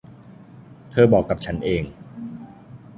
[0.91, 1.83] เธอบอกกับฉันเอง